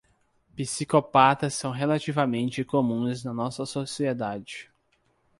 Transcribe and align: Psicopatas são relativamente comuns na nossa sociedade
Psicopatas 0.55 1.53
são 1.53 1.69
relativamente 1.69 2.63
comuns 2.65 3.23
na 3.23 3.31
nossa 3.35 3.67
sociedade 3.67 4.71